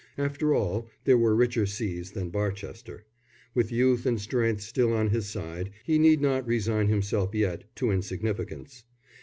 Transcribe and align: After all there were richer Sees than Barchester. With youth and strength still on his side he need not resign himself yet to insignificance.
After 0.17 0.55
all 0.55 0.89
there 1.03 1.15
were 1.19 1.35
richer 1.35 1.67
Sees 1.67 2.13
than 2.13 2.31
Barchester. 2.31 3.05
With 3.53 3.71
youth 3.71 4.07
and 4.07 4.19
strength 4.19 4.61
still 4.61 4.91
on 4.93 5.11
his 5.11 5.27
side 5.27 5.69
he 5.83 5.99
need 5.99 6.21
not 6.21 6.47
resign 6.47 6.87
himself 6.87 7.35
yet 7.35 7.65
to 7.75 7.91
insignificance. 7.91 8.83